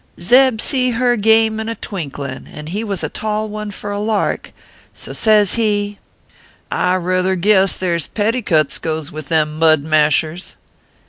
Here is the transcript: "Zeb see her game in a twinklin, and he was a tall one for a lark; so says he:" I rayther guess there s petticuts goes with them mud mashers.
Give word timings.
"Zeb 0.19 0.59
see 0.61 0.89
her 0.97 1.15
game 1.15 1.59
in 1.59 1.69
a 1.69 1.75
twinklin, 1.75 2.47
and 2.51 2.69
he 2.69 2.83
was 2.83 3.03
a 3.03 3.07
tall 3.09 3.47
one 3.47 3.69
for 3.69 3.91
a 3.91 3.99
lark; 3.99 4.51
so 4.95 5.13
says 5.13 5.53
he:" 5.61 5.99
I 6.71 6.95
rayther 6.95 7.35
guess 7.35 7.77
there 7.77 7.93
s 7.93 8.07
petticuts 8.07 8.81
goes 8.81 9.11
with 9.11 9.29
them 9.29 9.59
mud 9.59 9.83
mashers. 9.83 10.55